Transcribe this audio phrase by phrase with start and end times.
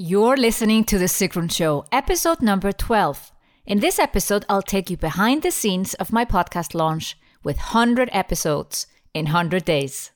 [0.00, 3.32] You're listening to The Sigrun Show, episode number 12.
[3.66, 8.08] In this episode, I'll take you behind the scenes of my podcast launch with 100
[8.12, 10.12] episodes in 100 days.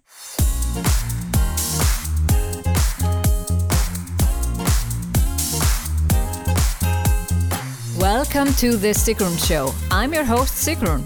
[7.98, 9.74] Welcome to The Sigrun Show.
[9.90, 11.02] I'm your host, Sigrun,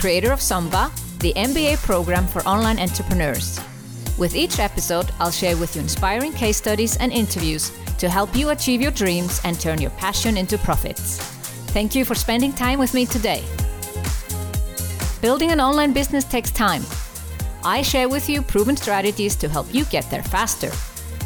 [0.00, 0.90] creator of SUMBA,
[1.20, 3.60] the MBA program for online entrepreneurs.
[4.18, 8.50] With each episode, I'll share with you inspiring case studies and interviews to help you
[8.50, 11.18] achieve your dreams and turn your passion into profits.
[11.72, 13.44] Thank you for spending time with me today.
[15.20, 16.82] Building an online business takes time.
[17.64, 20.70] I share with you proven strategies to help you get there faster.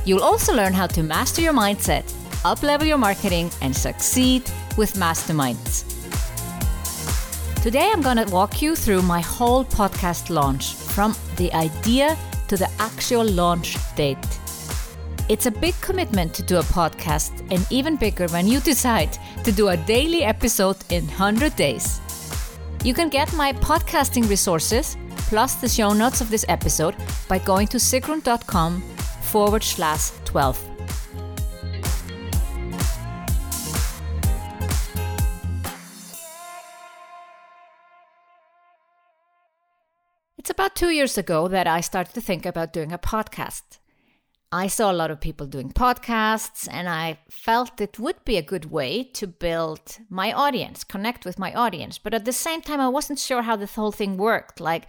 [0.04, 2.10] You'll also learn how to master your mindset,
[2.42, 4.42] uplevel your marketing, and succeed
[4.76, 5.84] with masterminds.
[7.62, 12.16] Today, I'm going to walk you through my whole podcast launch from the idea
[12.48, 14.39] to the actual launch date.
[15.30, 19.52] It's a big commitment to do a podcast, and even bigger when you decide to
[19.52, 22.00] do a daily episode in 100 days.
[22.82, 24.96] You can get my podcasting resources
[25.28, 26.96] plus the show notes of this episode
[27.28, 28.82] by going to sigrun.com
[29.30, 30.66] forward slash 12.
[40.38, 43.79] It's about two years ago that I started to think about doing a podcast.
[44.52, 48.42] I saw a lot of people doing podcasts, and I felt it would be a
[48.42, 51.98] good way to build my audience, connect with my audience.
[51.98, 54.58] But at the same time, I wasn't sure how this whole thing worked.
[54.58, 54.88] Like,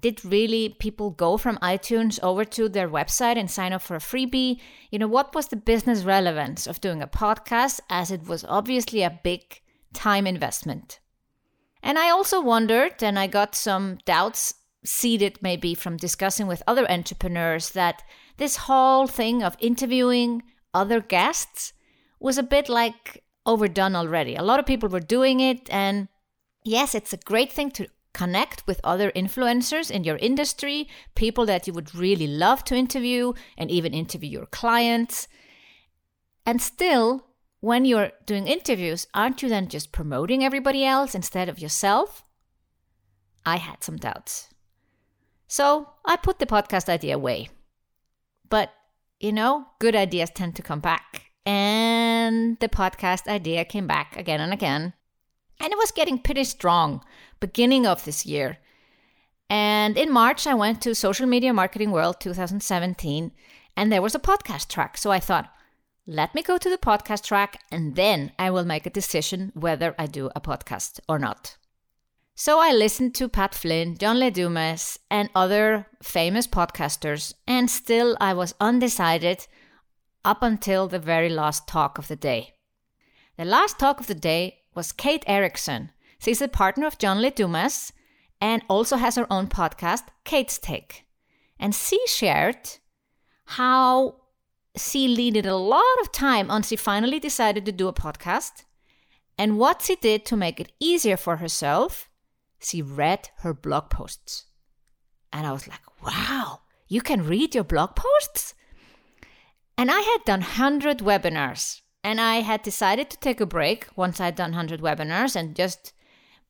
[0.00, 4.00] did really people go from iTunes over to their website and sign up for a
[4.00, 4.60] freebie?
[4.90, 9.02] You know, what was the business relevance of doing a podcast as it was obviously
[9.02, 9.62] a big
[9.92, 10.98] time investment?
[11.80, 16.90] And I also wondered, and I got some doubts seeded maybe from discussing with other
[16.90, 18.02] entrepreneurs that
[18.36, 20.42] this whole thing of interviewing
[20.74, 21.72] other guests
[22.20, 24.34] was a bit like overdone already.
[24.34, 26.08] A lot of people were doing it, and
[26.64, 31.66] yes, it's a great thing to connect with other influencers in your industry, people that
[31.66, 35.28] you would really love to interview, and even interview your clients.
[36.44, 37.26] And still,
[37.60, 42.24] when you're doing interviews, aren't you then just promoting everybody else instead of yourself?
[43.44, 44.48] I had some doubts.
[45.46, 47.50] So I put the podcast idea away.
[48.48, 48.72] But,
[49.20, 51.22] you know, good ideas tend to come back.
[51.44, 54.92] And the podcast idea came back again and again.
[55.60, 57.02] And it was getting pretty strong
[57.40, 58.58] beginning of this year.
[59.48, 63.30] And in March, I went to Social Media Marketing World 2017,
[63.76, 64.98] and there was a podcast track.
[64.98, 65.52] So I thought,
[66.06, 69.94] let me go to the podcast track, and then I will make a decision whether
[69.98, 71.56] I do a podcast or not.
[72.38, 78.14] So I listened to Pat Flynn, John Lee Dumas, and other famous podcasters, and still
[78.20, 79.46] I was undecided
[80.22, 82.52] up until the very last talk of the day.
[83.38, 85.92] The last talk of the day was Kate Erickson.
[86.18, 87.94] She's a partner of John Lee Dumas
[88.38, 91.06] and also has her own podcast, Kate's Take.
[91.58, 92.68] And she shared
[93.46, 94.16] how
[94.76, 98.64] she needed a lot of time until she finally decided to do a podcast
[99.38, 102.05] and what she did to make it easier for herself
[102.66, 104.46] she read her blog posts.
[105.32, 108.54] And I was like, wow, you can read your blog posts?
[109.78, 114.20] And I had done 100 webinars and I had decided to take a break once
[114.20, 115.92] I'd done 100 webinars and just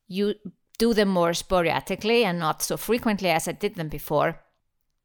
[0.06, 0.34] you
[0.78, 4.40] do them more sporadically and not so frequently as I did them before.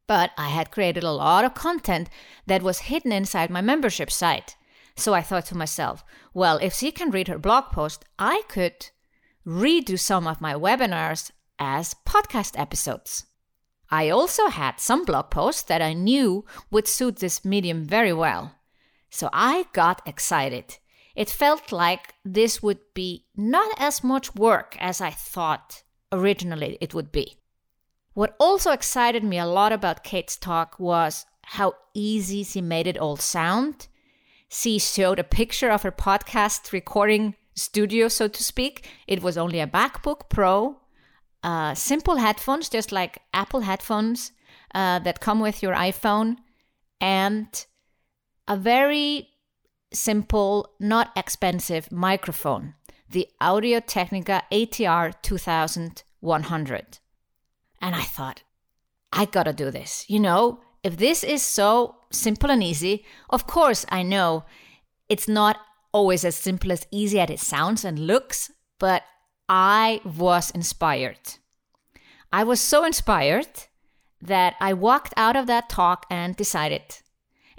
[0.06, 2.10] But I had created a lot of content
[2.46, 4.56] that was hidden inside my membership site.
[4.94, 8.90] So I thought to myself, well, if she can read her blog post, I could
[9.46, 13.26] redo some of my webinars as podcast episodes.
[13.90, 18.56] I also had some blog posts that I knew would suit this medium very well.
[19.10, 20.78] So I got excited.
[21.14, 26.94] It felt like this would be not as much work as I thought originally it
[26.94, 27.36] would be.
[28.14, 32.98] What also excited me a lot about Kate's talk was how easy she made it
[32.98, 33.88] all sound.
[34.48, 38.88] She showed a picture of her podcast recording studio, so to speak.
[39.06, 40.76] It was only a MacBook Pro,
[41.42, 44.32] uh, simple headphones, just like Apple headphones
[44.74, 46.36] uh, that come with your iPhone,
[47.00, 47.66] and
[48.48, 49.28] a very
[49.92, 52.74] simple, not expensive microphone,
[53.08, 56.98] the Audio Technica ATR 2100.
[57.80, 58.42] And I thought,
[59.12, 60.06] I gotta do this.
[60.08, 64.44] You know, if this is so simple and easy, of course I know
[65.08, 65.58] it's not
[65.92, 69.02] always as simple as easy as it sounds and looks, but
[69.48, 71.38] I was inspired.
[72.32, 73.48] I was so inspired
[74.20, 76.82] that I walked out of that talk and decided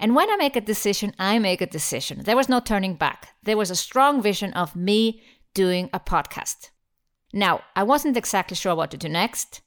[0.00, 2.24] And when I make a decision, I make a decision.
[2.24, 3.28] There was no turning back.
[3.44, 5.22] There was a strong vision of me
[5.54, 6.70] doing a podcast.
[7.32, 9.60] Now, I wasn't exactly sure what to do next.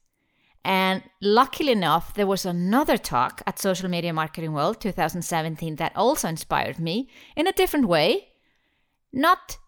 [0.64, 6.28] And luckily enough, there was another talk at Social Media Marketing World 2017 that also
[6.28, 8.27] inspired me in a different way.
[9.12, 9.58] Not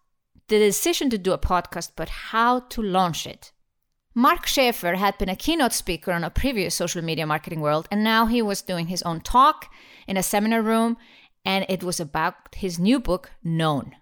[0.47, 3.51] the decision to do a podcast, but how to launch it.
[4.13, 8.03] Mark Schaefer had been a keynote speaker on a previous Social Media Marketing World, and
[8.03, 9.71] now he was doing his own talk
[10.05, 10.97] in a seminar room,
[11.45, 13.95] and it was about his new book, Known.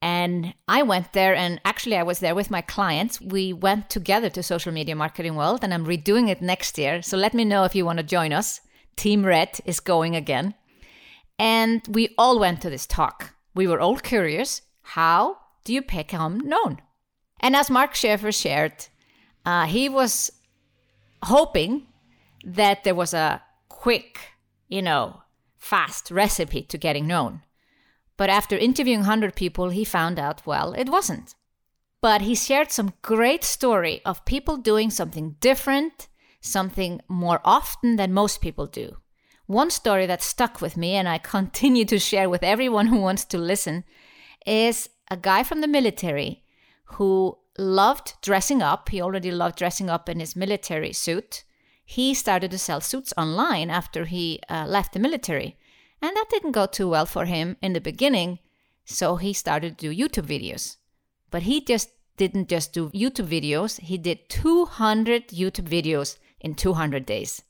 [0.00, 3.20] And I went there, and actually, I was there with my clients.
[3.20, 7.02] We went together to Social Media Marketing World, and I'm redoing it next year.
[7.02, 8.60] So let me know if you want to join us.
[8.96, 10.54] Team Red is going again.
[11.38, 13.33] And we all went to this talk.
[13.54, 16.80] We were all curious how do you become known?
[17.40, 18.86] And as Mark Schaefer shared,
[19.44, 20.30] uh, he was
[21.22, 21.86] hoping
[22.44, 24.18] that there was a quick,
[24.68, 25.22] you know,
[25.56, 27.42] fast recipe to getting known.
[28.16, 31.34] But after interviewing 100 people, he found out, well, it wasn't.
[32.00, 36.08] But he shared some great story of people doing something different,
[36.40, 38.98] something more often than most people do.
[39.46, 43.26] One story that stuck with me and I continue to share with everyone who wants
[43.26, 43.84] to listen
[44.46, 46.42] is a guy from the military
[46.96, 48.88] who loved dressing up.
[48.88, 51.44] He already loved dressing up in his military suit.
[51.84, 55.58] He started to sell suits online after he uh, left the military.
[56.00, 58.38] And that didn't go too well for him in the beginning,
[58.84, 60.76] so he started to do YouTube videos.
[61.30, 67.04] But he just didn't just do YouTube videos, he did 200 YouTube videos in 200
[67.04, 67.42] days.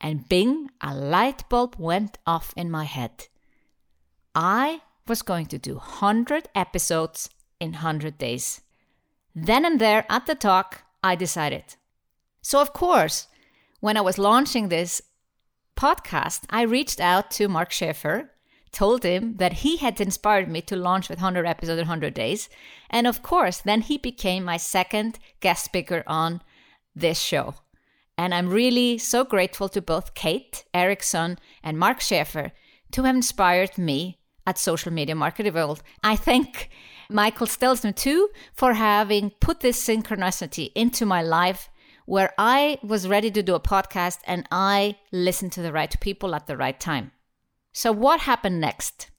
[0.00, 3.26] And bing, a light bulb went off in my head.
[4.34, 8.60] I was going to do 100 episodes in 100 days.
[9.34, 11.76] Then and there at the talk, I decided.
[12.42, 13.26] So, of course,
[13.80, 15.02] when I was launching this
[15.76, 18.30] podcast, I reached out to Mark Schaefer,
[18.72, 22.48] told him that he had inspired me to launch with 100 episodes in 100 days.
[22.90, 26.42] And of course, then he became my second guest speaker on
[26.94, 27.54] this show.
[28.18, 32.50] And I'm really so grateful to both Kate Erickson and Mark Schaefer
[32.90, 35.84] to have inspired me at Social Media Marketing World.
[36.02, 36.68] I thank
[37.08, 41.70] Michael Stelzner too for having put this synchronicity into my life
[42.06, 46.34] where I was ready to do a podcast and I listened to the right people
[46.34, 47.12] at the right time.
[47.72, 49.10] So, what happened next?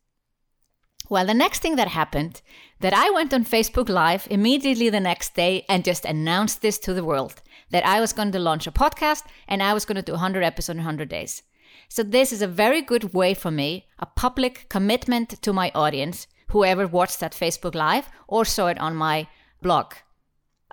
[1.08, 2.42] Well, the next thing that happened
[2.82, 6.94] that I went on Facebook Live immediately the next day and just announced this to
[6.94, 7.42] the world
[7.72, 10.44] that I was going to launch a podcast and I was going to do 100
[10.44, 11.44] episodes in 100 days.
[11.88, 16.28] So this is a very good way for me, a public commitment to my audience,
[16.50, 19.28] whoever watched that Facebook Live or saw it on my
[19.62, 19.94] blog.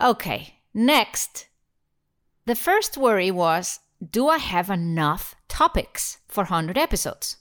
[0.01, 1.47] Okay, next
[2.47, 7.39] the first worry was do I have enough topics for 100 episodes?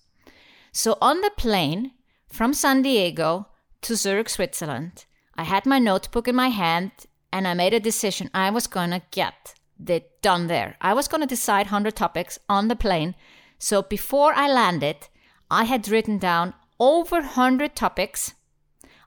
[0.72, 1.92] So on the plane
[2.28, 3.48] from San Diego
[3.82, 5.06] to Zurich, Switzerland,
[5.36, 6.92] I had my notebook in my hand
[7.32, 9.56] and I made a decision I was going to get
[9.86, 10.78] it done there.
[10.82, 13.16] I was going to decide 100 topics on the plane.
[13.60, 15.08] So before I landed,
[15.50, 18.34] I had written down over 100 topics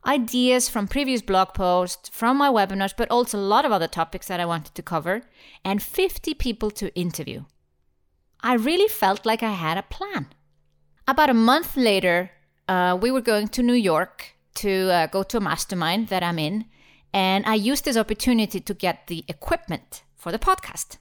[0.07, 4.27] ideas from previous blog posts, from my webinars, but also a lot of other topics
[4.29, 5.23] that I wanted to cover,
[5.65, 7.45] and 50 people to interview.
[8.41, 10.29] I really felt like I had a plan.
[11.07, 12.31] About a month later,
[12.69, 16.39] uh, we were going to New York to uh, go to a mastermind that I'm
[16.39, 16.67] in,
[17.13, 20.99] and I used this opportunity to get the equipment for the podcast.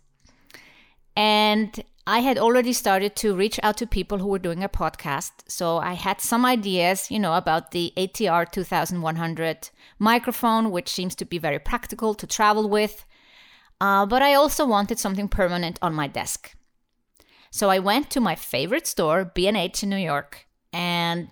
[1.16, 5.32] And I had already started to reach out to people who were doing a podcast.
[5.48, 11.26] So I had some ideas, you know, about the ATR 2100 microphone, which seems to
[11.26, 13.06] be very practical to travel with.
[13.82, 16.56] Uh, but I also wanted something permanent on my desk.
[17.52, 21.30] So I went to my favorite store, B&H in New York, and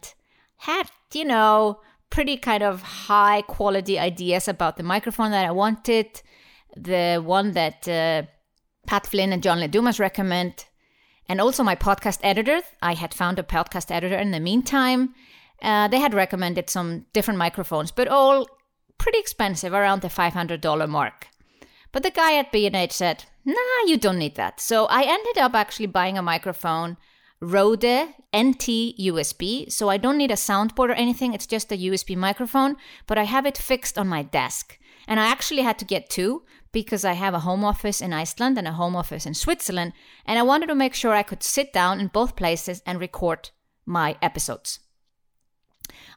[0.58, 6.21] had, you know, pretty kind of high quality ideas about the microphone that I wanted,
[6.75, 8.24] the one that uh,
[8.88, 10.65] Pat Flynn and John Lee Dumas recommend.
[11.27, 12.62] And also my podcast editor.
[12.83, 15.15] I had found a podcast editor in the meantime.
[15.62, 18.45] Uh, they had recommended some different microphones, but all
[18.97, 21.27] pretty expensive, around the $500 mark.
[21.91, 24.59] But the guy at B&H said, nah, you don't need that.
[24.59, 26.97] So I ended up actually buying a microphone,
[27.51, 29.71] Rode NT USB.
[29.71, 31.33] So I don't need a soundboard or anything.
[31.33, 32.75] It's just a USB microphone,
[33.05, 34.79] but I have it fixed on my desk.
[35.07, 38.57] And I actually had to get two because I have a home office in Iceland
[38.57, 39.93] and a home office in Switzerland,
[40.25, 43.51] and I wanted to make sure I could sit down in both places and record
[43.85, 44.79] my episodes.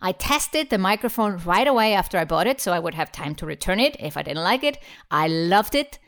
[0.01, 3.35] I tested the microphone right away after I bought it so I would have time
[3.37, 4.79] to return it if I didn't like it.
[5.11, 5.99] I loved it.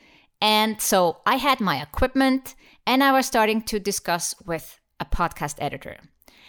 [0.40, 2.54] And so I had my equipment
[2.86, 5.96] and I was starting to discuss with a podcast editor.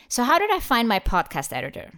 [0.08, 1.92] So, how did I find my podcast editor?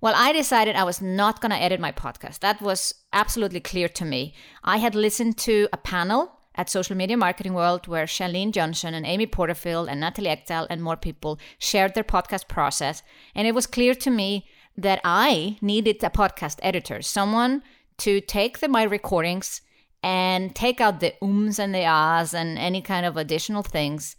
[0.00, 2.40] Well, I decided I was not going to edit my podcast.
[2.40, 4.34] That was absolutely clear to me.
[4.62, 9.06] I had listened to a panel at Social Media Marketing World where Chalene Johnson and
[9.06, 13.02] Amy Porterfield and Natalie Ekdahl and more people shared their podcast process.
[13.34, 17.62] And it was clear to me that I needed a podcast editor, someone
[17.98, 19.62] to take the, my recordings
[20.02, 24.16] and take out the ums and the ahs and any kind of additional things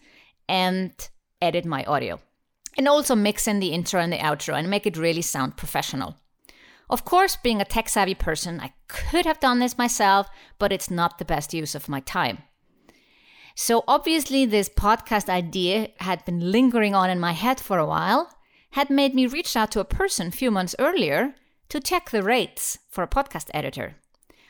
[0.50, 1.10] and
[1.41, 2.20] edit my audio.
[2.77, 6.15] And also mix in the intro and the outro and make it really sound professional.
[6.89, 10.27] Of course, being a tech savvy person, I could have done this myself,
[10.58, 12.44] but it's not the best use of my time.
[13.56, 18.32] So, obviously, this podcast idea had been lingering on in my head for a while,
[18.72, 21.34] had made me reach out to a person a few months earlier
[21.70, 23.96] to check the rates for a podcast editor.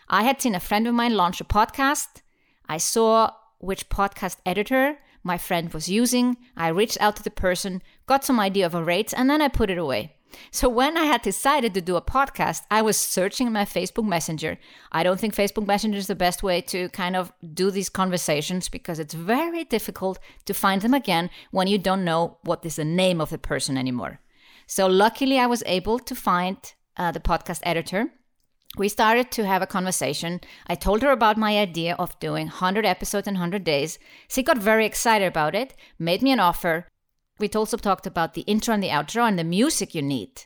[0.09, 2.21] I had seen a friend of mine launch a podcast.
[2.67, 6.37] I saw which podcast editor my friend was using.
[6.55, 9.49] I reached out to the person, got some idea of a rate, and then I
[9.49, 10.15] put it away.
[10.51, 14.57] So when I had decided to do a podcast, I was searching my Facebook Messenger.
[14.91, 18.69] I don't think Facebook Messenger is the best way to kind of do these conversations
[18.69, 22.85] because it's very difficult to find them again when you don't know what is the
[22.85, 24.19] name of the person anymore.
[24.65, 26.57] So luckily, I was able to find
[26.97, 28.11] uh, the podcast editor.
[28.77, 30.41] We started to have a conversation.
[30.67, 33.97] I told her about my idea of doing 100 episodes in 100 days.
[34.27, 36.87] She got very excited about it, made me an offer,
[37.39, 40.43] we also talked about the intro and the outro and the music you need.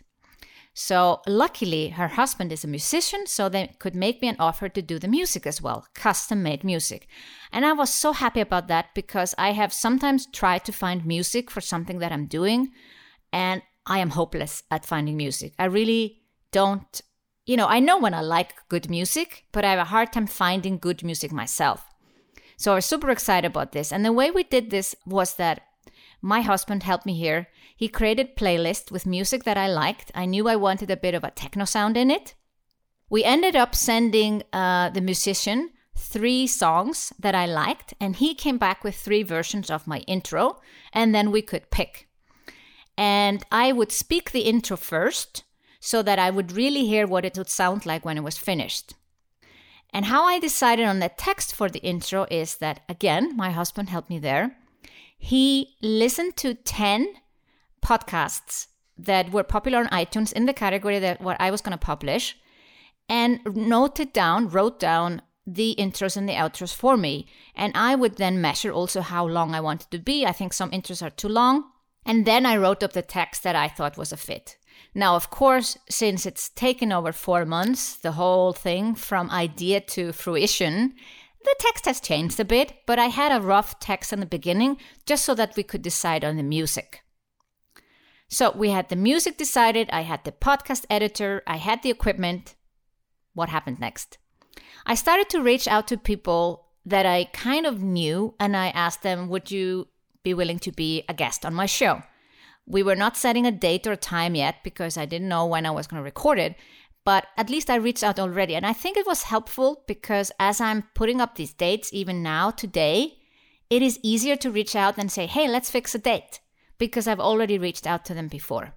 [0.73, 4.81] So, luckily, her husband is a musician, so they could make me an offer to
[4.81, 7.07] do the music as well, custom made music.
[7.51, 11.51] And I was so happy about that because I have sometimes tried to find music
[11.51, 12.71] for something that I'm doing,
[13.33, 15.53] and I am hopeless at finding music.
[15.59, 16.21] I really
[16.53, 17.01] don't,
[17.51, 20.25] you know, I know when I like good music, but I have a hard time
[20.25, 21.85] finding good music myself.
[22.55, 23.91] So I was super excited about this.
[23.91, 25.63] And the way we did this was that
[26.21, 27.49] my husband helped me here.
[27.75, 30.13] He created playlists with music that I liked.
[30.15, 32.35] I knew I wanted a bit of a techno sound in it.
[33.09, 38.59] We ended up sending uh, the musician three songs that I liked, and he came
[38.59, 40.61] back with three versions of my intro,
[40.93, 42.07] and then we could pick.
[42.97, 45.43] And I would speak the intro first
[45.81, 48.93] so that I would really hear what it would sound like when it was finished.
[49.93, 53.89] And how I decided on the text for the intro is that, again, my husband
[53.89, 54.55] helped me there
[55.23, 57.13] he listened to 10
[57.85, 61.85] podcasts that were popular on iTunes in the category that what I was going to
[61.85, 62.35] publish
[63.07, 67.27] and noted down, wrote down the intros and the outros for me.
[67.55, 70.25] And I would then measure also how long I wanted to be.
[70.25, 71.65] I think some intros are too long.
[72.03, 74.57] And then I wrote up the text that I thought was a fit.
[74.93, 80.11] Now, of course, since it's taken over four months, the whole thing from idea to
[80.11, 80.93] fruition,
[81.43, 84.77] the text has changed a bit, but I had a rough text in the beginning
[85.05, 87.01] just so that we could decide on the music.
[88.27, 92.55] So we had the music decided, I had the podcast editor, I had the equipment.
[93.33, 94.17] What happened next?
[94.85, 99.03] I started to reach out to people that I kind of knew and I asked
[99.03, 99.87] them, Would you
[100.23, 102.03] be willing to be a guest on my show?
[102.65, 105.71] We were not setting a date or time yet because I didn't know when I
[105.71, 106.55] was going to record it,
[107.03, 108.55] but at least I reached out already.
[108.55, 112.51] And I think it was helpful because as I'm putting up these dates, even now,
[112.51, 113.17] today,
[113.69, 116.39] it is easier to reach out and say, hey, let's fix a date
[116.77, 118.73] because I've already reached out to them before.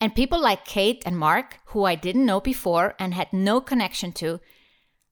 [0.00, 4.12] And people like Kate and Mark, who I didn't know before and had no connection
[4.12, 4.40] to,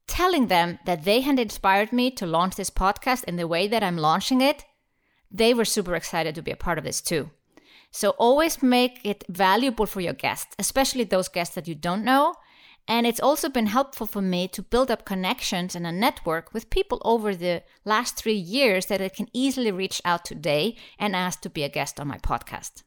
[0.06, 3.82] telling them that they had inspired me to launch this podcast in the way that
[3.82, 4.64] I'm launching it,
[5.30, 7.30] they were super excited to be a part of this too.
[7.90, 12.34] So always make it valuable for your guests, especially those guests that you don't know.
[12.88, 16.70] And it's also been helpful for me to build up connections and a network with
[16.70, 21.40] people over the last three years that I can easily reach out today and ask
[21.40, 22.82] to be a guest on my podcast.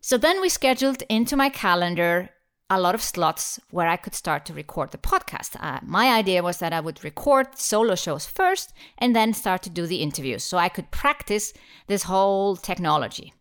[0.00, 2.30] So then we scheduled into my calendar
[2.70, 5.56] a lot of slots where I could start to record the podcast.
[5.58, 9.70] Uh, my idea was that I would record solo shows first and then start to
[9.70, 11.54] do the interviews so I could practice
[11.86, 13.32] this whole technology.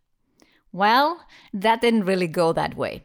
[0.71, 3.03] Well, that didn't really go that way.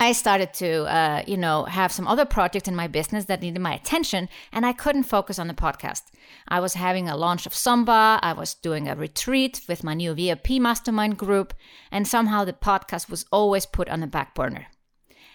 [0.00, 3.60] I started to, uh, you know, have some other projects in my business that needed
[3.60, 6.02] my attention, and I couldn't focus on the podcast.
[6.48, 10.12] I was having a launch of SUMBA, I was doing a retreat with my new
[10.12, 11.54] VIP mastermind group,
[11.92, 14.66] and somehow the podcast was always put on the back burner.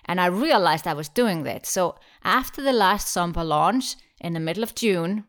[0.05, 1.65] And I realized I was doing that.
[1.65, 5.25] So after the last SUMBA launch in the middle of June,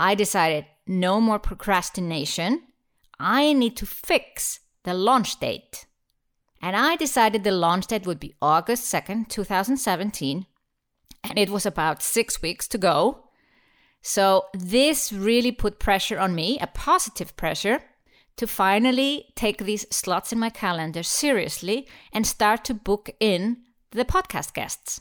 [0.00, 2.62] I decided no more procrastination.
[3.18, 5.86] I need to fix the launch date.
[6.62, 10.46] And I decided the launch date would be August 2nd, 2017.
[11.24, 13.28] And it was about six weeks to go.
[14.02, 17.82] So this really put pressure on me, a positive pressure,
[18.36, 23.58] to finally take these slots in my calendar seriously and start to book in
[23.90, 25.00] the podcast guests.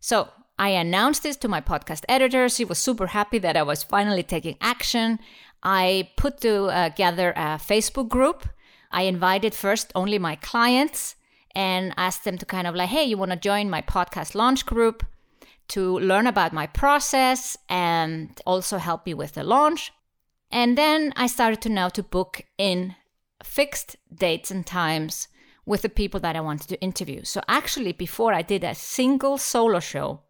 [0.00, 0.28] So
[0.58, 2.48] I announced this to my podcast editor.
[2.48, 5.18] She was super happy that I was finally taking action.
[5.62, 8.48] I put together uh, a Facebook group.
[8.90, 11.16] I invited first only my clients
[11.54, 14.66] and asked them to kind of like, hey, you want to join my podcast launch
[14.66, 15.04] group
[15.68, 19.92] to learn about my process and also help me with the launch.
[20.50, 22.94] And then I started to now to book in
[23.42, 25.28] fixed dates and times
[25.64, 27.22] with the people that I wanted to interview.
[27.24, 30.20] So actually, before I did a single solo show,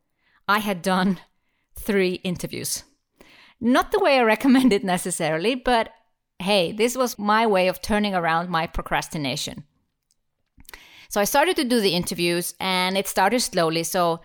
[0.46, 1.20] I had done
[1.74, 2.84] three interviews.
[3.60, 5.90] Not the way I recommend it necessarily, but
[6.38, 9.64] hey, this was my way of turning around my procrastination.
[11.08, 13.84] So I started to do the interviews and it started slowly.
[13.84, 14.20] So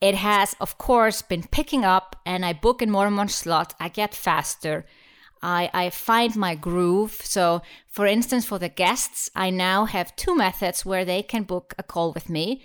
[0.00, 3.74] it has, of course, been picking up and I book in more and more slots.
[3.78, 4.86] I get faster.
[5.42, 7.20] I, I find my groove.
[7.22, 11.74] So, for instance, for the guests, I now have two methods where they can book
[11.78, 12.62] a call with me.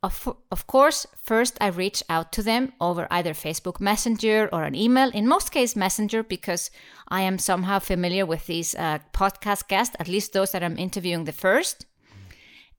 [0.00, 4.76] Of, of course, first I reach out to them over either Facebook Messenger or an
[4.76, 5.10] email.
[5.10, 6.70] In most cases, Messenger, because
[7.08, 11.24] I am somehow familiar with these uh, podcast guests, at least those that I'm interviewing
[11.24, 11.86] the first.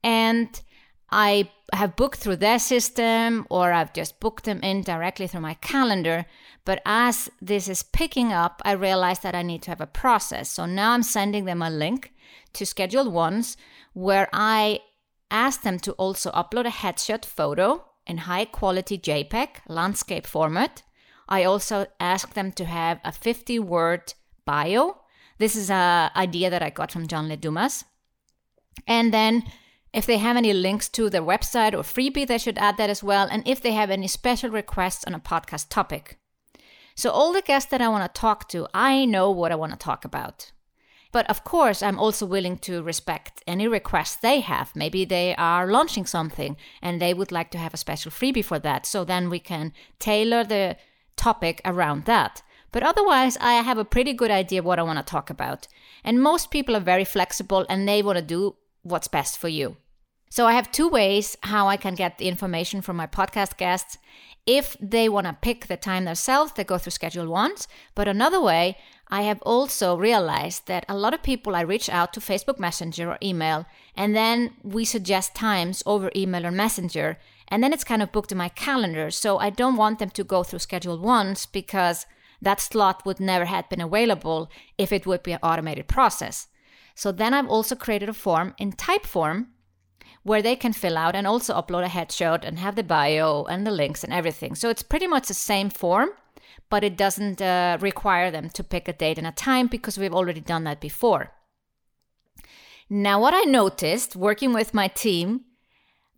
[0.01, 0.61] And
[1.11, 5.55] I have booked through their system or I've just booked them in directly through my
[5.55, 6.25] calendar.
[6.69, 10.51] But as this is picking up, I realized that I need to have a process.
[10.51, 12.13] So now I'm sending them a link
[12.53, 13.55] to ScheduleOnce
[13.93, 14.81] where I
[15.31, 20.83] ask them to also upload a headshot photo in high quality JPEG landscape format.
[21.27, 24.13] I also ask them to have a 50 word
[24.45, 24.99] bio.
[25.39, 27.83] This is an idea that I got from John Lee Dumas.
[28.85, 29.41] And then
[29.91, 33.01] if they have any links to their website or freebie, they should add that as
[33.01, 33.27] well.
[33.31, 36.19] And if they have any special requests on a podcast topic.
[36.99, 39.71] So, all the guests that I want to talk to, I know what I want
[39.71, 40.51] to talk about.
[41.13, 44.75] But of course, I'm also willing to respect any requests they have.
[44.75, 48.59] Maybe they are launching something and they would like to have a special freebie for
[48.59, 48.85] that.
[48.85, 50.75] So then we can tailor the
[51.15, 52.41] topic around that.
[52.73, 55.69] But otherwise, I have a pretty good idea what I want to talk about.
[56.03, 59.77] And most people are very flexible and they want to do what's best for you.
[60.31, 63.97] So I have two ways how I can get the information from my podcast guests.
[64.45, 67.65] If they want to pick the time themselves, they go through ScheduleOnce.
[67.95, 72.13] But another way, I have also realized that a lot of people I reach out
[72.13, 73.65] to Facebook Messenger or email,
[73.95, 78.31] and then we suggest times over email or Messenger, and then it's kind of booked
[78.31, 79.09] in my calendar.
[79.09, 82.05] So I don't want them to go through ScheduleOnce because
[82.39, 86.47] that slot would never have been available if it would be an automated process.
[86.93, 89.47] So then I've also created a form in Typeform
[90.23, 93.65] where they can fill out and also upload a headshot and have the bio and
[93.65, 94.55] the links and everything.
[94.55, 96.09] So it's pretty much the same form,
[96.69, 100.13] but it doesn't uh, require them to pick a date and a time because we've
[100.13, 101.31] already done that before.
[102.89, 105.45] Now, what I noticed working with my team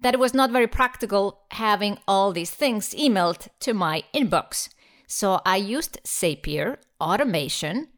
[0.02, 4.70] that it was not very practical having all these things emailed to my inbox.
[5.08, 7.90] So I used Zapier automation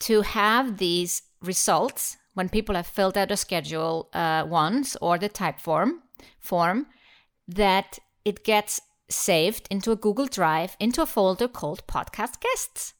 [0.00, 5.28] to have these results when people have filled out a schedule uh, once or the
[5.28, 5.98] Typeform
[6.38, 6.86] form
[7.46, 12.94] that it gets saved into a Google Drive into a folder called podcast guests.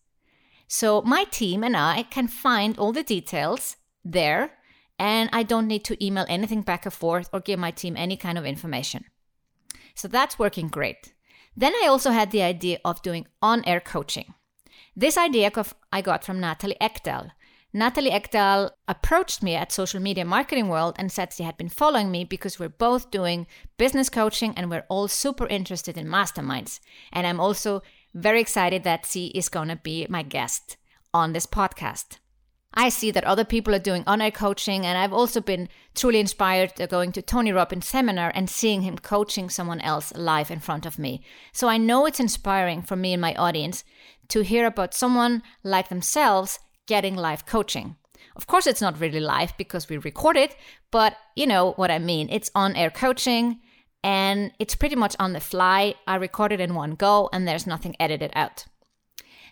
[0.68, 4.52] So my team and I can find all the details there
[4.98, 8.16] and I don't need to email anything back and forth or give my team any
[8.16, 9.04] kind of information.
[9.94, 11.12] So that's working great.
[11.56, 14.34] Then I also had the idea of doing on air coaching.
[14.96, 15.50] This idea
[15.92, 17.30] I got from Natalie Ekdahl,
[17.74, 22.10] Natalie Ekdahl approached me at Social Media Marketing World and said she had been following
[22.10, 23.46] me because we're both doing
[23.78, 26.80] business coaching and we're all super interested in masterminds.
[27.12, 27.82] And I'm also
[28.12, 30.76] very excited that she is going to be my guest
[31.14, 32.18] on this podcast.
[32.74, 36.20] I see that other people are doing on air coaching, and I've also been truly
[36.20, 40.86] inspired going to Tony Robbins' seminar and seeing him coaching someone else live in front
[40.86, 41.22] of me.
[41.52, 43.84] So I know it's inspiring for me and my audience
[44.28, 47.96] to hear about someone like themselves getting live coaching.
[48.36, 50.56] Of course, it's not really live because we record it,
[50.90, 52.28] but you know what I mean.
[52.30, 53.60] It's on air coaching
[54.02, 55.94] and it's pretty much on the fly.
[56.06, 58.64] I record it in one go and there's nothing edited out.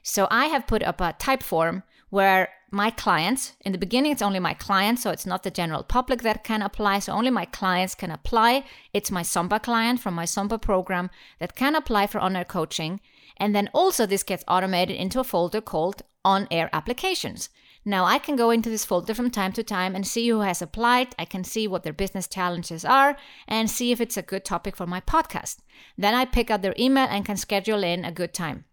[0.02, 4.38] So I have put up a Typeform where my clients, in the beginning, it's only
[4.38, 7.00] my clients, so it's not the general public that can apply.
[7.00, 8.64] So only my clients can apply.
[8.92, 13.00] It's my SUMBA client from my SUMBA program that can apply for on air coaching.
[13.36, 17.48] And then also, this gets automated into a folder called on air applications.
[17.84, 20.60] Now I can go into this folder from time to time and see who has
[20.60, 21.14] applied.
[21.18, 23.16] I can see what their business challenges are
[23.48, 25.58] and see if it's a good topic for my podcast.
[25.96, 28.64] Then I pick out their email and can schedule in a good time.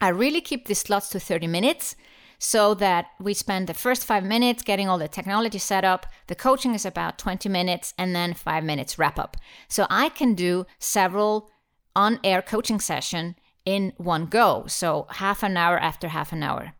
[0.00, 1.96] I really keep these slots to 30 minutes.
[2.36, 6.04] so that we spend the first five minutes getting all the technology set up.
[6.26, 9.36] The coaching is about 20 minutes and then five minutes wrap up.
[9.68, 11.48] So I can do several
[11.96, 14.64] on air coaching session in one go.
[14.66, 16.74] So half an hour after half an hour.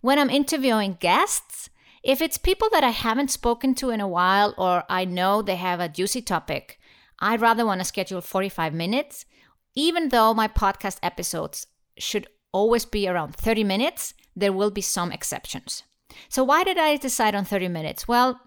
[0.00, 1.68] When I'm interviewing guests,
[2.02, 5.56] if it's people that I haven't spoken to in a while or I know they
[5.56, 6.78] have a juicy topic,
[7.18, 9.26] I'd rather want to schedule 45 minutes,
[9.74, 11.66] even though my podcast episodes
[11.98, 15.82] should always be around 30 minutes, there will be some exceptions.
[16.30, 18.08] So, why did I decide on 30 minutes?
[18.08, 18.40] Well,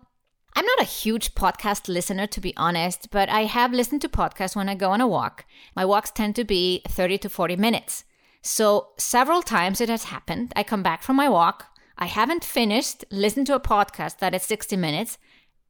[0.56, 4.56] I'm not a huge podcast listener, to be honest, but I have listened to podcasts
[4.56, 5.46] when I go on a walk.
[5.76, 8.06] My walks tend to be 30 to 40 minutes.
[8.46, 10.52] So, several times it has happened.
[10.54, 14.44] I come back from my walk, I haven't finished, listened to a podcast that is
[14.44, 15.18] 60 minutes,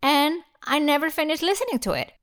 [0.01, 2.13] and I never finished listening to it.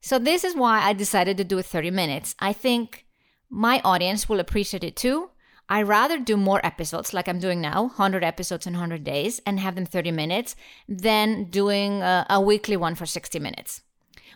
[0.00, 2.34] So, this is why I decided to do 30 minutes.
[2.38, 3.04] I think
[3.50, 5.28] my audience will appreciate it too.
[5.68, 9.60] I rather do more episodes like I'm doing now, 100 episodes in 100 days, and
[9.60, 10.56] have them 30 minutes
[10.88, 13.82] than doing a, a weekly one for 60 minutes.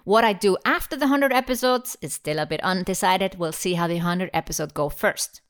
[0.04, 3.36] What I do after the 100 episodes is still a bit undecided.
[3.38, 5.40] We'll see how the 100 episode go first.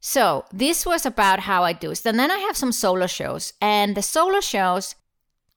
[0.00, 2.06] So, this was about how I do it.
[2.06, 4.94] And then I have some solo shows, and the solo shows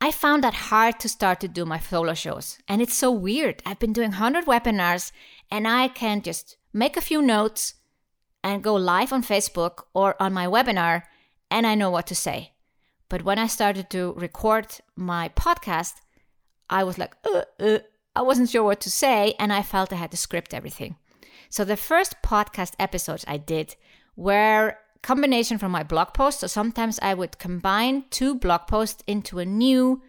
[0.03, 2.57] I found that hard to start to do my solo shows.
[2.67, 3.61] And it's so weird.
[3.67, 5.11] I've been doing 100 webinars
[5.51, 7.75] and I can just make a few notes
[8.43, 11.03] and go live on Facebook or on my webinar
[11.51, 12.53] and I know what to say.
[13.09, 15.93] But when I started to record my podcast,
[16.67, 17.79] I was like, uh, uh,
[18.15, 20.95] I wasn't sure what to say and I felt I had to script everything.
[21.51, 23.75] So the first podcast episodes I did
[24.15, 26.41] were combination from my blog post.
[26.41, 30.01] So sometimes I would combine two blog posts into a new,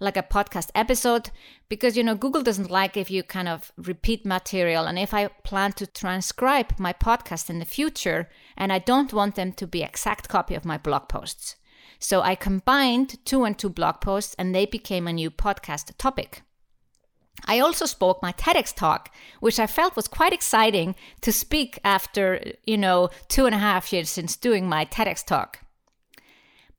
[0.00, 1.30] like a podcast episode,
[1.68, 4.84] because, you know, Google doesn't like if you kind of repeat material.
[4.84, 9.34] And if I plan to transcribe my podcast in the future, and I don't want
[9.34, 11.56] them to be exact copy of my blog posts.
[11.98, 16.42] So I combined two and two blog posts and they became a new podcast topic.
[17.44, 22.52] I also spoke my TEDx talk, which I felt was quite exciting to speak after,
[22.64, 25.60] you know, two and a half years since doing my TEDx talk.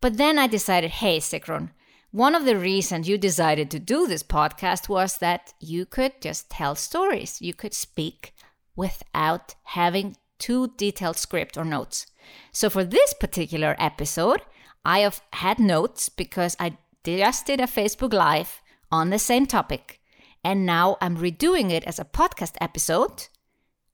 [0.02, 1.72] But then I decided, hey, Sigrun,
[2.12, 6.50] one of the reasons you decided to do this podcast was that you could just
[6.50, 7.42] tell stories.
[7.42, 8.34] You could speak
[8.76, 12.08] without having too detailed script or notes.
[12.52, 14.42] So for this particular episode,
[14.84, 20.00] I have had notes because I just did a Facebook Live on the same topic
[20.46, 23.28] and now I'm redoing it as a podcast episode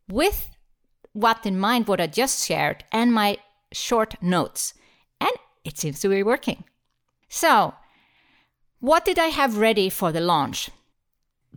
[0.09, 0.49] with
[1.13, 3.37] what in mind what I just shared and my
[3.71, 4.73] short notes.
[5.21, 5.31] And
[5.63, 6.65] it seems to be working.
[7.29, 7.73] So,
[8.79, 10.69] what did I have ready for the launch?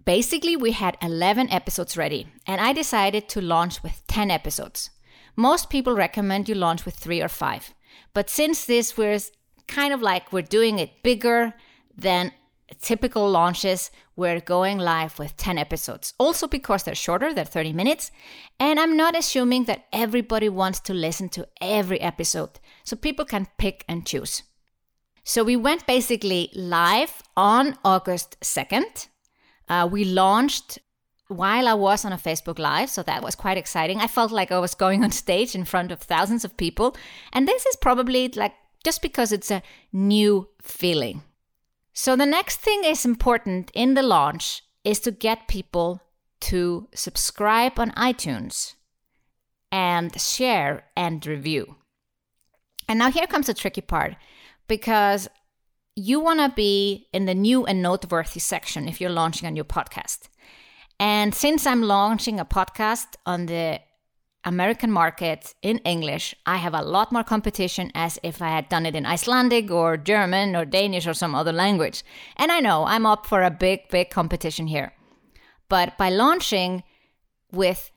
[0.05, 4.91] Basically, we had 11 episodes ready, and I decided to launch with 10 episodes.
[5.35, 7.75] Most people recommend you launch with three or five.
[8.13, 9.33] But since this was
[9.67, 11.55] kind of like we're doing it bigger
[11.97, 12.33] than
[12.81, 16.15] typical launches, we're going live with 10 episodes.
[16.19, 18.11] Also, because they're shorter, they're 30 minutes.
[18.59, 23.49] And I'm not assuming that everybody wants to listen to every episode, so people can
[23.59, 24.43] pick and choose.
[25.25, 29.09] So, we went basically live on August 2nd.
[29.69, 30.79] Uh, we launched
[31.29, 34.01] while I was on a Facebook Live, so that was quite exciting.
[34.01, 36.97] I felt like I was going on stage in front of thousands of people.
[37.33, 38.53] And this is probably like
[38.85, 41.23] just because it's a new feeling
[41.95, 46.03] so the next thing is important in the launch is to get people
[46.41, 48.75] to subscribe on iTunes
[49.73, 51.77] and share and review.
[52.89, 54.17] And now here comes the tricky part
[54.69, 55.29] because
[55.97, 59.65] you want to be in the new and noteworthy section if you're launching a new
[59.65, 60.29] podcast.
[60.99, 63.81] And since I'm launching a podcast on the
[64.45, 68.87] American market in English, I have a lot more competition as if I had done
[68.87, 72.03] it in Icelandic or German or Danish or some other language.
[72.37, 74.93] And I know I'm up for a big, big competition here.
[75.69, 76.83] But by launching
[77.51, 77.91] with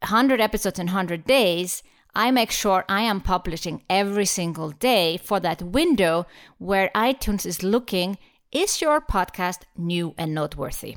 [0.00, 1.82] 100 episodes in 100 days,
[2.14, 6.26] I make sure I am publishing every single day for that window
[6.58, 8.18] where iTunes is looking
[8.50, 10.96] is your podcast new and noteworthy?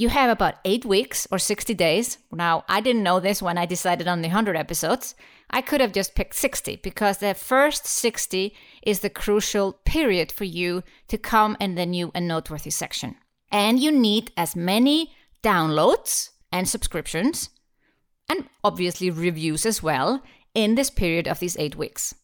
[0.00, 2.16] You have about eight weeks or 60 days.
[2.32, 5.14] Now, I didn't know this when I decided on the 100 episodes.
[5.50, 10.44] I could have just picked 60 because the first 60 is the crucial period for
[10.44, 13.16] you to come in the new and noteworthy section.
[13.52, 17.50] And you need as many downloads and subscriptions,
[18.26, 20.22] and obviously reviews as well,
[20.54, 22.14] in this period of these eight weeks.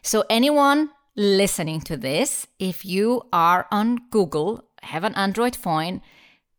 [0.00, 6.00] So, anyone listening to this, if you are on Google, have an Android phone,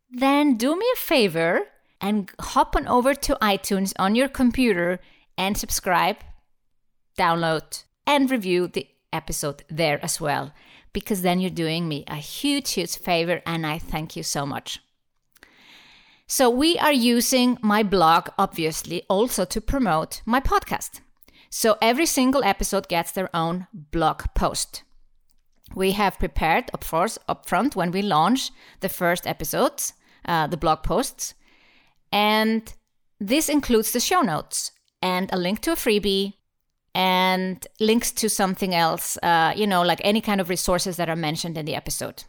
[0.09, 1.61] then do me a favor
[1.99, 4.99] and hop on over to iTunes on your computer
[5.37, 6.17] and subscribe,
[7.17, 10.53] download, and review the episode there as well,
[10.93, 14.79] because then you're doing me a huge, huge favor, and I thank you so much.
[16.29, 20.99] So, we are using my blog, obviously, also to promote my podcast.
[21.49, 24.83] So, every single episode gets their own blog post.
[25.73, 29.93] We have prepared, of course, upfront when we launch the first episodes,
[30.27, 31.33] uh, the blog posts.
[32.11, 32.73] And
[33.19, 36.33] this includes the show notes and a link to a freebie
[36.93, 41.15] and links to something else, uh, you know, like any kind of resources that are
[41.15, 42.23] mentioned in the episode.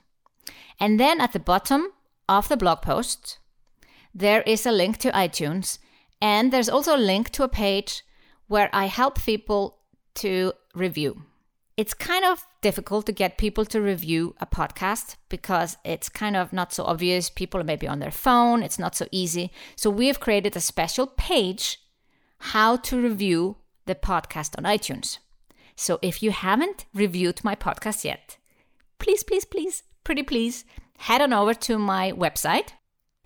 [0.79, 1.89] And then at the bottom
[2.29, 3.39] of the blog post,
[4.15, 5.79] there is a link to iTunes.
[6.21, 8.03] And there's also a link to a page
[8.47, 9.79] where I help people
[10.17, 11.23] to review.
[11.79, 16.53] It's kind of difficult to get people to review a podcast because it's kind of
[16.53, 17.31] not so obvious.
[17.31, 19.53] People are maybe on their phone, it's not so easy.
[19.77, 21.81] So we have created a special page
[22.38, 25.19] how to review the podcast on iTunes.
[25.77, 28.38] So if you haven't reviewed my podcast yet,
[28.99, 30.64] please, please, please, pretty please,
[30.99, 32.71] head on over to my website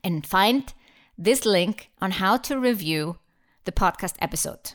[0.05, 0.75] and find
[1.17, 3.17] this link on how to review
[3.65, 4.75] the podcast episode.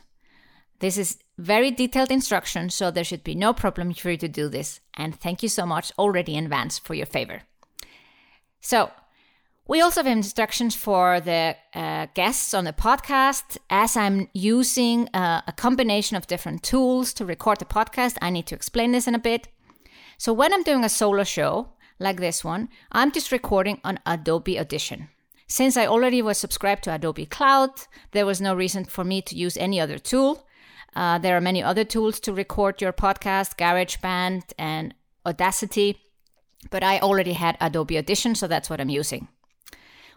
[0.80, 4.48] This is very detailed instruction, so there should be no problem for you to do
[4.48, 4.80] this.
[4.94, 7.42] And thank you so much already in advance for your favor.
[8.60, 8.90] So,
[9.66, 13.58] we also have instructions for the uh, guests on the podcast.
[13.68, 18.46] As I'm using uh, a combination of different tools to record the podcast, I need
[18.46, 19.48] to explain this in a bit.
[20.16, 24.58] So, when I'm doing a solo show like this one, I'm just recording on Adobe
[24.58, 25.08] Audition.
[25.46, 27.70] Since I already was subscribed to Adobe Cloud,
[28.12, 30.46] there was no reason for me to use any other tool.
[30.98, 34.92] Uh, there are many other tools to record your podcast, GarageBand and
[35.24, 35.96] Audacity,
[36.72, 39.28] but I already had Adobe Audition, so that's what I'm using.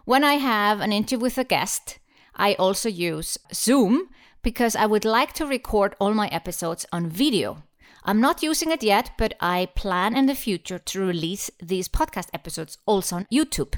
[0.06, 2.00] When I have an interview with a guest,
[2.34, 4.08] I also use Zoom
[4.42, 7.62] because I would like to record all my episodes on video.
[8.02, 12.26] I'm not using it yet, but I plan in the future to release these podcast
[12.34, 13.74] episodes also on YouTube.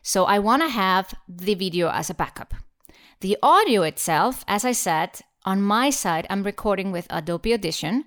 [0.00, 2.54] So I want to have the video as a backup.
[3.20, 8.04] The audio itself, as I said, on my side, I'm recording with Adobe Audition,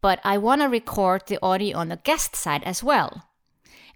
[0.00, 3.28] but I want to record the audio on the guest side as well.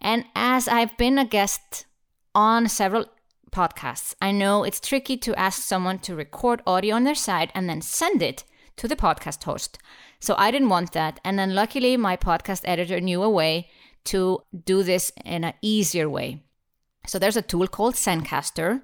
[0.00, 1.86] And as I've been a guest
[2.34, 3.06] on several
[3.50, 7.68] podcasts, I know it's tricky to ask someone to record audio on their side and
[7.68, 8.44] then send it
[8.76, 9.78] to the podcast host.
[10.20, 11.18] So I didn't want that.
[11.24, 13.68] And then luckily, my podcast editor knew a way
[14.04, 16.42] to do this in an easier way.
[17.06, 18.82] So there's a tool called Zencastr,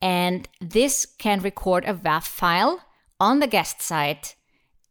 [0.00, 2.80] and this can record a WAV file
[3.20, 4.34] on the guest side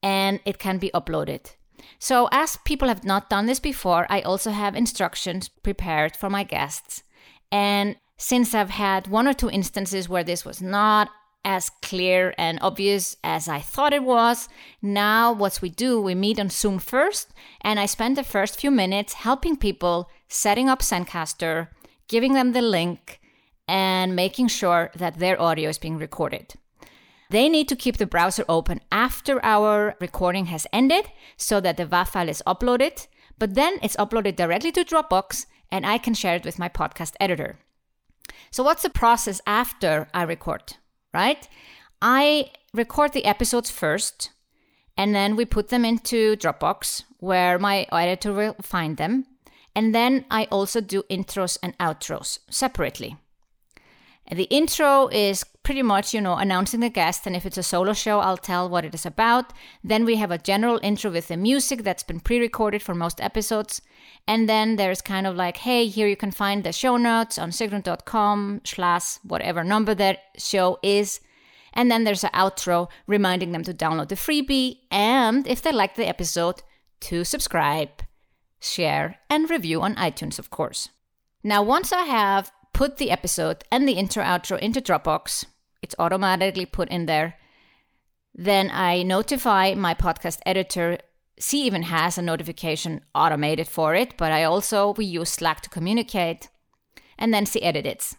[0.04, 1.56] and it can be uploaded.
[2.00, 6.44] So, as people have not done this before, I also have instructions prepared for my
[6.44, 7.04] guests.
[7.52, 11.10] And since I've had one or two instances where this was not
[11.46, 14.50] as clear and obvious as I thought it was,
[14.82, 18.72] now what we do, we meet on Zoom first, and I spend the first few
[18.72, 21.70] minutes helping people setting up Zencastr,
[22.08, 23.22] giving them the link,
[23.68, 26.56] and making sure that their audio is being recorded.
[27.30, 31.86] They need to keep the browser open after our recording has ended so that the
[31.86, 36.36] WAV file is uploaded, but then it's uploaded directly to Dropbox and I can share
[36.36, 37.60] it with my podcast editor.
[38.52, 40.78] So, what's the process after I record,
[41.13, 41.48] right?
[42.02, 44.32] I record the episodes first
[44.96, 49.26] and then we put them into Dropbox where my editor will find them.
[49.76, 53.18] And then I also do intros and outros separately.
[54.30, 57.94] The intro is pretty much, you know, announcing the guest, and if it's a solo
[57.94, 59.54] show, I'll tell what it is about.
[59.84, 63.22] Then we have a general intro with the music that's been pre recorded for most
[63.22, 63.82] episodes.
[64.28, 67.52] And then there's kind of like, hey, here you can find the show notes on
[67.52, 71.22] sigrun.com slash whatever number that show is.
[71.74, 75.96] And then there's an outro reminding them to download the freebie and, if they like
[75.96, 76.63] the episode,
[77.02, 77.90] to subscribe,
[78.60, 80.90] share, and review on iTunes, of course.
[81.44, 85.46] Now, once I have put the episode and the intro outro into Dropbox.
[85.82, 87.34] It's automatically put in there.
[88.36, 91.00] Then I notify my podcast editor.
[91.40, 95.72] She even has a notification automated for it, but I also we use Slack to
[95.72, 96.50] communicate.
[97.18, 98.16] And then she edits.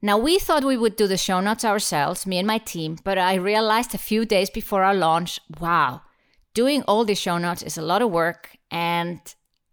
[0.00, 3.18] Now we thought we would do the show notes ourselves, me and my team, but
[3.18, 6.00] I realized a few days before our launch, wow,
[6.54, 9.20] doing all the show notes is a lot of work and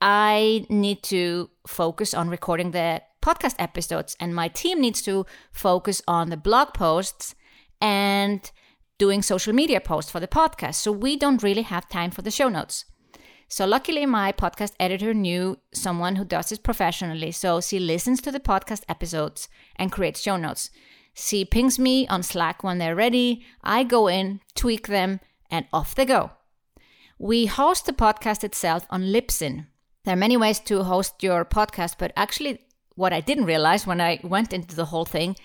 [0.02, 6.02] I need to focus on recording the podcast episodes, and my team needs to focus
[6.08, 7.36] on the blog posts
[7.80, 8.52] and
[8.98, 10.76] doing social media posts for the podcast.
[10.76, 12.86] So we don't really have time for the show notes.
[13.48, 17.32] So luckily, my podcast editor knew someone who does this professionally.
[17.32, 20.70] So she listens to the podcast episodes and creates show notes.
[21.14, 23.44] She pings me on Slack when they're ready.
[23.62, 26.32] I go in, tweak them, and off they go.
[27.20, 29.68] We host the podcast itself on Libsyn.
[30.06, 32.62] There are many ways to host your podcast, but actually,
[32.96, 35.36] what I didn't realize when I went into the whole thing,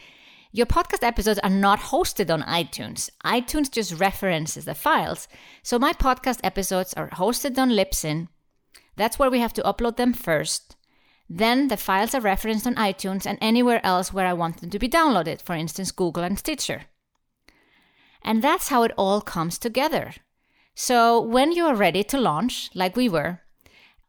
[0.53, 3.11] your podcast episodes are not hosted on iTunes.
[3.25, 5.29] iTunes just references the files.
[5.63, 8.29] So my podcast episodes are hosted on Libsyn.
[8.97, 10.77] That's where we have to upload them first.
[11.29, 14.79] Then the files are referenced on iTunes and anywhere else where I want them to
[14.79, 16.83] be downloaded, for instance, Google and Stitcher.
[18.23, 20.15] And that's how it all comes together.
[20.75, 23.41] So when you are ready to launch, like we were,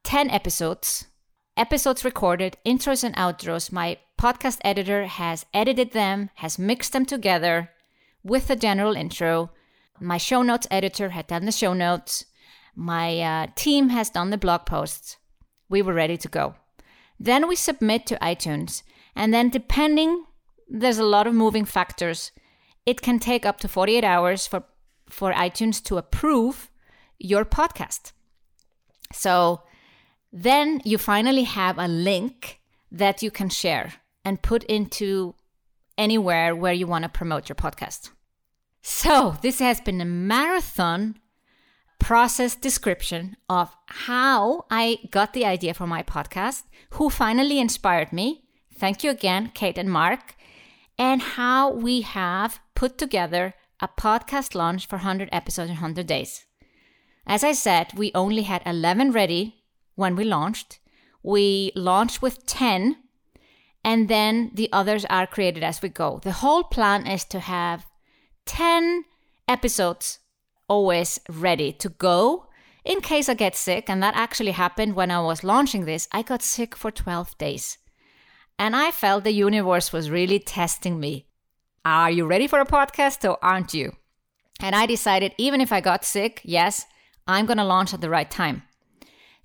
[0.04, 1.08] 10 episodes,
[1.58, 7.72] episodes recorded, intros and outros, my podcast editor has edited them, has mixed them together
[8.24, 9.52] with the general intro.
[10.00, 12.26] My show notes editor had done the show notes.
[12.76, 15.18] My uh, team has done the blog posts.
[15.70, 16.56] We were ready to go.
[17.20, 18.84] Then we submit to iTunes,
[19.16, 20.26] and then depending,
[20.70, 22.32] there's a lot of moving factors.
[22.86, 24.64] It can take up to 48 hours for,
[25.10, 26.70] for iTunes to approve
[27.18, 28.12] your podcast.
[29.12, 29.64] So
[30.32, 32.60] then you finally have a link
[32.92, 35.36] that you can share and put into
[35.98, 38.10] anywhere where you want to promote your podcast.
[38.82, 41.20] So, this has been a marathon
[42.00, 48.44] process description of how I got the idea for my podcast, who finally inspired me.
[48.76, 50.36] Thank you again, Kate and Mark,
[50.98, 56.46] and how we have put together a podcast launch for 100 episodes in 100 days.
[57.26, 59.57] As I said, we only had 11 ready
[59.98, 60.80] when we launched.
[61.22, 62.96] We launched with 10,
[63.84, 66.22] and then the others are created as we go.
[66.24, 67.86] The whole plan is to have
[68.46, 69.04] 10
[69.48, 70.20] episodes
[70.70, 72.48] always ready to go
[72.86, 73.90] in case I get sick.
[73.90, 76.08] And that actually happened when I was launching this.
[76.12, 77.78] I got sick for 12 days.
[78.60, 81.28] And I felt the universe was really testing me.
[81.86, 83.94] Are you ready for a podcast or aren't you?
[84.60, 86.86] And I decided, even if I got sick, yes,
[87.28, 88.64] I'm going to launch at the right time.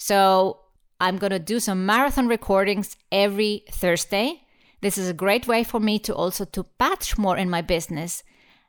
[0.05, 0.59] So
[0.99, 4.43] I'm going to do some marathon recordings every Thursday.
[4.81, 8.25] This is a great way for me to also to batch more in my business,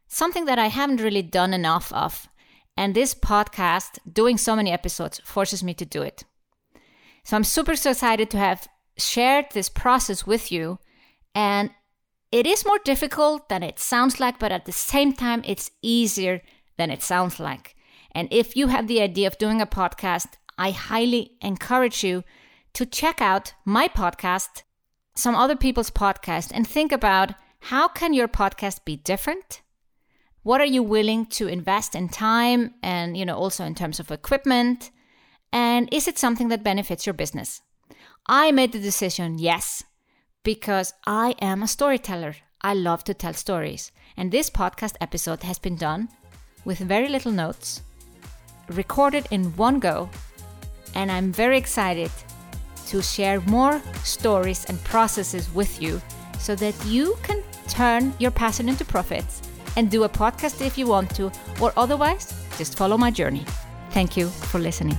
[0.08, 2.30] something that I haven't really done enough of.
[2.78, 6.24] And this podcast, doing so many episodes, forces me to do it.
[7.24, 10.78] So I'm super excited to have shared this process with you.
[11.34, 11.72] And
[12.32, 16.44] it is more difficult than it sounds like, but at the same time, it's easier
[16.78, 17.76] than it sounds like.
[18.12, 22.24] And if you have the idea of doing a podcast, I highly encourage you
[22.74, 24.64] to check out my podcast,
[25.16, 29.62] some other people's podcast, and think about how can your podcast be different?
[30.42, 34.12] What are you willing to invest in time and, you know, also in terms of
[34.12, 34.92] equipment?
[35.54, 37.62] And is it something that benefits your business?
[38.28, 39.84] I made the decision yes,
[40.44, 42.36] because I am a storyteller.
[42.62, 43.92] I love to tell stories.
[44.18, 46.10] And this podcast episode has been done
[46.66, 47.82] with very little notes,
[48.70, 50.10] recorded in one go.
[50.96, 52.12] And I'm very excited
[52.88, 56.02] to share more stories and processes with you
[56.40, 59.42] so that you can turn your passion into profits
[59.76, 63.46] and do a podcast if you want to, or otherwise, just follow my journey.
[63.92, 64.98] Thank you for listening.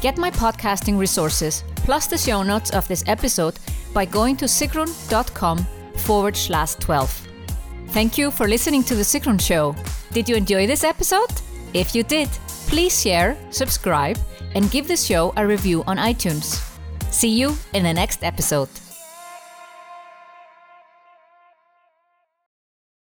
[0.00, 3.58] Get my podcasting resources plus the show notes of this episode
[3.92, 7.28] by going to sigrun.com forward slash 12.
[7.88, 9.74] Thank you for listening to The Sigrun Show.
[10.12, 11.30] Did you enjoy this episode?
[11.74, 12.28] If you did,
[12.68, 14.18] please share, subscribe,
[14.54, 16.62] and give the show a review on iTunes.
[17.10, 18.68] See you in the next episode.